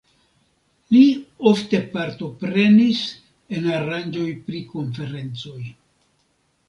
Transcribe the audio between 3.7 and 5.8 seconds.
aranĝaĵoj pri konferencoj.